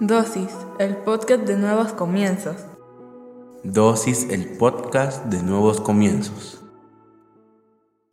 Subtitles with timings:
[0.00, 2.56] Dosis, el podcast de nuevos comienzos.
[3.62, 6.64] Dosis, el podcast de nuevos comienzos.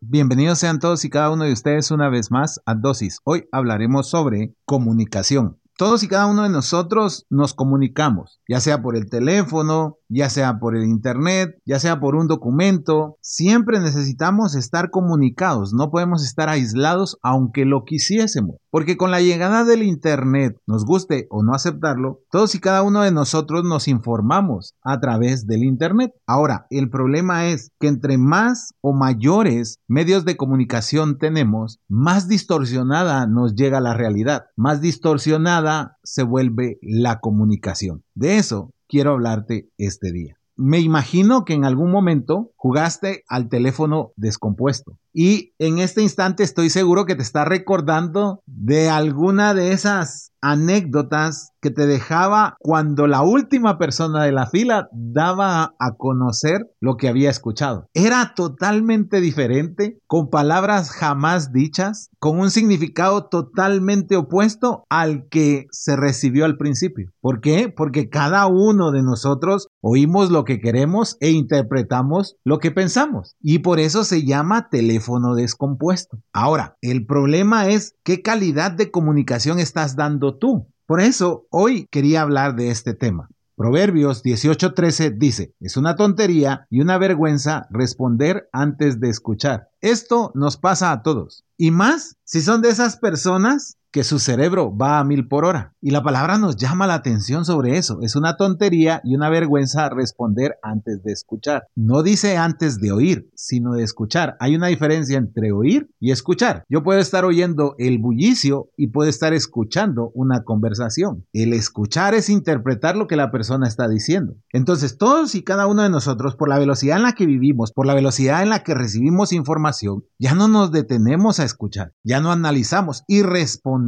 [0.00, 3.20] Bienvenidos sean todos y cada uno de ustedes una vez más a Dosis.
[3.24, 5.60] Hoy hablaremos sobre comunicación.
[5.78, 10.58] Todos y cada uno de nosotros nos comunicamos, ya sea por el teléfono, ya sea
[10.58, 13.18] por el Internet, ya sea por un documento.
[13.20, 18.56] Siempre necesitamos estar comunicados, no podemos estar aislados aunque lo quisiésemos.
[18.76, 23.00] Porque con la llegada del Internet, nos guste o no aceptarlo, todos y cada uno
[23.00, 26.12] de nosotros nos informamos a través del Internet.
[26.26, 33.26] Ahora, el problema es que entre más o mayores medios de comunicación tenemos, más distorsionada
[33.26, 38.02] nos llega la realidad, más distorsionada se vuelve la comunicación.
[38.14, 40.36] De eso quiero hablarte este día.
[40.58, 44.98] Me imagino que en algún momento jugaste al teléfono descompuesto.
[45.12, 51.52] Y en este instante estoy seguro que te está recordando de alguna de esas anécdotas
[51.60, 57.08] que te dejaba cuando la última persona de la fila daba a conocer lo que
[57.08, 57.88] había escuchado.
[57.94, 65.96] Era totalmente diferente, con palabras jamás dichas, con un significado totalmente opuesto al que se
[65.96, 67.10] recibió al principio.
[67.20, 67.72] ¿Por qué?
[67.74, 73.36] Porque cada uno de nosotros oímos lo que queremos e interpretamos lo que pensamos.
[73.40, 76.18] Y por eso se llama teléfono descompuesto.
[76.32, 80.68] Ahora, el problema es qué calidad de comunicación estás dando tú.
[80.86, 83.28] Por eso hoy quería hablar de este tema.
[83.56, 89.70] Proverbios 18:13 dice, es una tontería y una vergüenza responder antes de escuchar.
[89.80, 91.44] Esto nos pasa a todos.
[91.56, 95.72] Y más si son de esas personas que su cerebro va a mil por hora.
[95.80, 98.00] Y la palabra nos llama la atención sobre eso.
[98.02, 101.68] Es una tontería y una vergüenza responder antes de escuchar.
[101.74, 104.36] No dice antes de oír, sino de escuchar.
[104.38, 106.64] Hay una diferencia entre oír y escuchar.
[106.68, 111.24] Yo puedo estar oyendo el bullicio y puedo estar escuchando una conversación.
[111.32, 114.34] El escuchar es interpretar lo que la persona está diciendo.
[114.52, 117.86] Entonces, todos y cada uno de nosotros, por la velocidad en la que vivimos, por
[117.86, 122.30] la velocidad en la que recibimos información, ya no nos detenemos a escuchar, ya no
[122.30, 123.85] analizamos y respondemos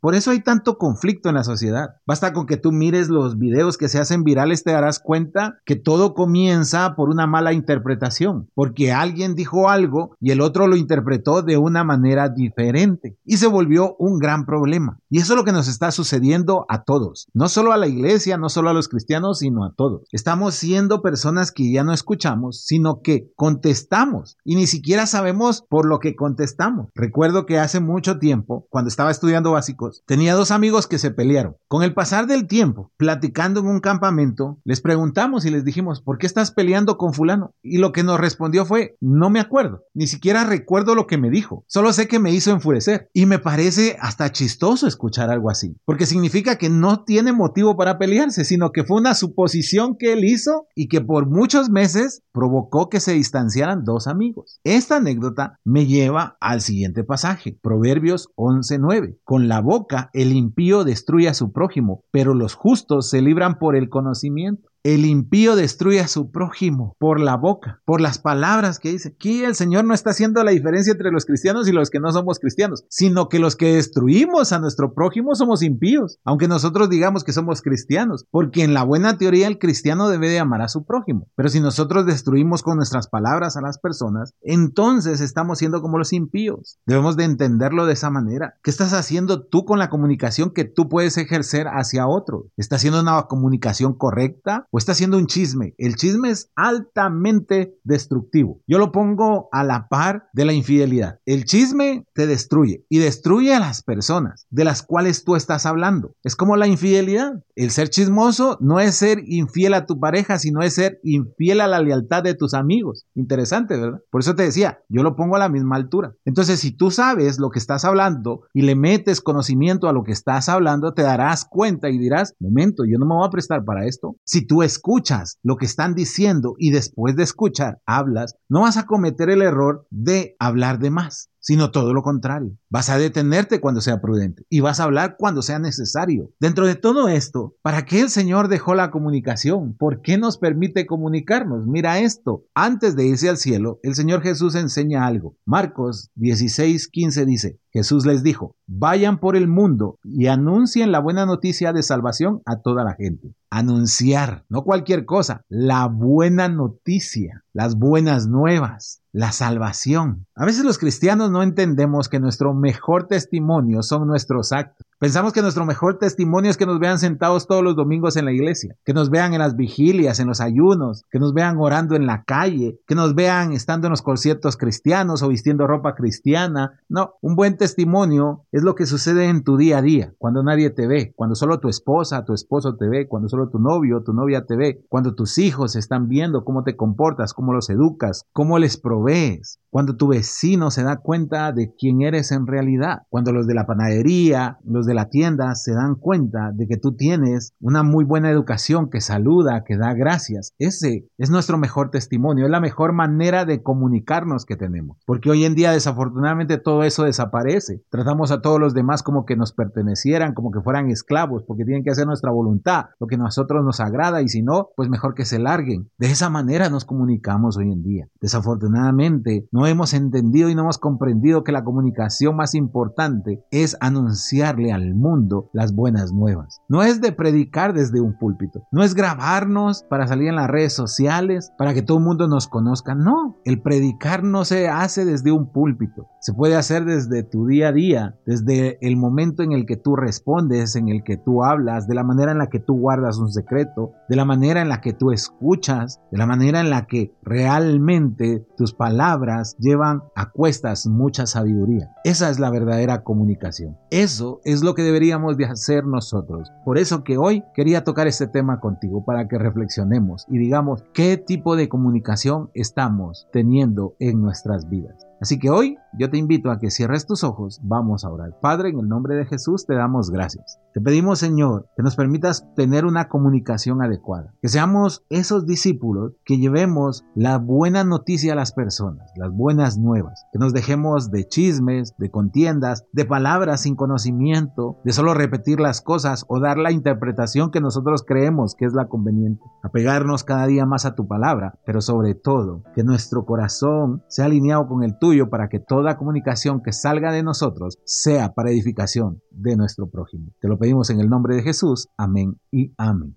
[0.00, 1.96] por eso hay tanto conflicto en la sociedad.
[2.06, 5.76] Basta con que tú mires los videos que se hacen virales, te darás cuenta que
[5.76, 11.42] todo comienza por una mala interpretación, porque alguien dijo algo y el otro lo interpretó
[11.42, 14.98] de una manera diferente y se volvió un gran problema.
[15.10, 18.38] Y eso es lo que nos está sucediendo a todos, no solo a la iglesia,
[18.38, 20.02] no solo a los cristianos, sino a todos.
[20.12, 25.86] Estamos siendo personas que ya no escuchamos, sino que contestamos y ni siquiera sabemos por
[25.86, 26.88] lo que contestamos.
[26.94, 31.56] Recuerdo que hace mucho tiempo, cuando estaba estudiando básicos, tenía dos amigos que se pelearon.
[31.68, 36.18] Con el pasar del tiempo, platicando en un campamento, les preguntamos y les dijimos, ¿por
[36.18, 37.54] qué estás peleando con fulano?
[37.62, 41.30] Y lo que nos respondió fue, no me acuerdo, ni siquiera recuerdo lo que me
[41.30, 43.08] dijo, solo sé que me hizo enfurecer.
[43.12, 47.98] Y me parece hasta chistoso escuchar algo así, porque significa que no tiene motivo para
[47.98, 52.88] pelearse, sino que fue una suposición que él hizo y que por muchos meses provocó
[52.88, 54.60] que se distanciaran dos amigos.
[54.64, 59.18] Esta anécdota me lleva al siguiente pasaje, Proverbios 11.9.
[59.26, 63.74] Con la boca el impío destruye a su prójimo, pero los justos se libran por
[63.74, 64.70] el conocimiento.
[64.86, 69.08] El impío destruye a su prójimo por la boca, por las palabras que dice.
[69.08, 72.12] Aquí el Señor no está haciendo la diferencia entre los cristianos y los que no
[72.12, 77.24] somos cristianos, sino que los que destruimos a nuestro prójimo somos impíos, aunque nosotros digamos
[77.24, 80.84] que somos cristianos, porque en la buena teoría el cristiano debe de amar a su
[80.84, 81.26] prójimo.
[81.34, 86.12] Pero si nosotros destruimos con nuestras palabras a las personas, entonces estamos siendo como los
[86.12, 86.78] impíos.
[86.86, 88.54] Debemos de entenderlo de esa manera.
[88.62, 92.44] ¿Qué estás haciendo tú con la comunicación que tú puedes ejercer hacia otro?
[92.56, 94.68] ¿Estás haciendo una comunicación correcta?
[94.78, 95.74] Está haciendo un chisme.
[95.78, 98.60] El chisme es altamente destructivo.
[98.66, 101.18] Yo lo pongo a la par de la infidelidad.
[101.24, 106.14] El chisme te destruye y destruye a las personas de las cuales tú estás hablando.
[106.22, 107.42] Es como la infidelidad.
[107.54, 111.66] El ser chismoso no es ser infiel a tu pareja, sino es ser infiel a
[111.66, 113.06] la lealtad de tus amigos.
[113.14, 114.00] Interesante, ¿verdad?
[114.10, 116.14] Por eso te decía, yo lo pongo a la misma altura.
[116.24, 120.12] Entonces, si tú sabes lo que estás hablando y le metes conocimiento a lo que
[120.12, 123.86] estás hablando, te darás cuenta y dirás, momento, yo no me voy a prestar para
[123.86, 124.16] esto.
[124.24, 128.86] Si tú escuchas lo que están diciendo y después de escuchar hablas, no vas a
[128.86, 132.58] cometer el error de hablar de más sino todo lo contrario.
[132.68, 136.32] Vas a detenerte cuando sea prudente y vas a hablar cuando sea necesario.
[136.40, 139.76] Dentro de todo esto, ¿para qué el Señor dejó la comunicación?
[139.78, 141.64] ¿Por qué nos permite comunicarnos?
[141.68, 145.36] Mira esto, antes de irse al cielo, el Señor Jesús enseña algo.
[145.44, 151.26] Marcos 16, 15 dice, Jesús les dijo, vayan por el mundo y anuncien la buena
[151.26, 153.34] noticia de salvación a toda la gente.
[153.50, 160.26] Anunciar, no cualquier cosa, la buena noticia, las buenas nuevas, la salvación.
[160.34, 164.86] A veces los cristianos no entendemos que nuestro mejor testimonio son nuestros actos.
[164.98, 168.32] Pensamos que nuestro mejor testimonio es que nos vean sentados todos los domingos en la
[168.32, 172.06] iglesia, que nos vean en las vigilias, en los ayunos, que nos vean orando en
[172.06, 176.80] la calle, que nos vean estando en los conciertos cristianos o vistiendo ropa cristiana.
[176.88, 180.70] No, un buen testimonio es lo que sucede en tu día a día, cuando nadie
[180.70, 184.14] te ve, cuando solo tu esposa, tu esposo te ve, cuando solo tu novio, tu
[184.14, 188.58] novia te ve, cuando tus hijos están viendo cómo te comportas, cómo los educas, cómo
[188.58, 193.46] les provees, cuando tu vecino se da cuenta de quién eres en realidad, cuando los
[193.46, 197.82] de la panadería, los de la tienda se dan cuenta de que tú tienes una
[197.82, 200.54] muy buena educación, que saluda, que da gracias.
[200.58, 204.98] Ese es nuestro mejor testimonio, es la mejor manera de comunicarnos que tenemos.
[205.06, 207.82] Porque hoy en día desafortunadamente todo eso desaparece.
[207.90, 211.84] Tratamos a todos los demás como que nos pertenecieran, como que fueran esclavos, porque tienen
[211.84, 215.14] que hacer nuestra voluntad, lo que a nosotros nos agrada y si no, pues mejor
[215.14, 215.90] que se larguen.
[215.98, 218.08] De esa manera nos comunicamos hoy en día.
[218.20, 224.72] Desafortunadamente no hemos entendido y no hemos comprendido que la comunicación más importante es anunciarle
[224.76, 226.60] al mundo las buenas nuevas.
[226.68, 230.72] No es de predicar desde un púlpito, no es grabarnos para salir en las redes
[230.72, 232.94] sociales, para que todo el mundo nos conozca.
[232.94, 237.68] No, el predicar no se hace desde un púlpito, se puede hacer desde tu día
[237.68, 241.88] a día, desde el momento en el que tú respondes, en el que tú hablas,
[241.88, 244.80] de la manera en la que tú guardas un secreto, de la manera en la
[244.80, 250.86] que tú escuchas, de la manera en la que realmente tus palabras llevan a cuestas
[250.86, 251.90] mucha sabiduría.
[252.04, 253.76] Esa es la verdadera comunicación.
[253.90, 256.52] Eso es lo que deberíamos de hacer nosotros.
[256.64, 261.16] Por eso que hoy quería tocar este tema contigo para que reflexionemos y digamos qué
[261.16, 265.05] tipo de comunicación estamos teniendo en nuestras vidas.
[265.20, 268.38] Así que hoy yo te invito a que cierres tus ojos, vamos a orar.
[268.40, 270.58] Padre, en el nombre de Jesús te damos gracias.
[270.74, 276.36] Te pedimos, Señor, que nos permitas tener una comunicación adecuada, que seamos esos discípulos que
[276.36, 281.94] llevemos la buena noticia a las personas, las buenas nuevas, que nos dejemos de chismes,
[281.96, 287.50] de contiendas, de palabras sin conocimiento, de solo repetir las cosas o dar la interpretación
[287.50, 291.80] que nosotros creemos que es la conveniente, apegarnos cada día más a tu palabra, pero
[291.80, 294.98] sobre todo que nuestro corazón sea alineado con el
[295.30, 300.32] para que toda comunicación que salga de nosotros sea para edificación de nuestro prójimo.
[300.40, 301.88] Te lo pedimos en el nombre de Jesús.
[301.96, 303.16] Amén y amén.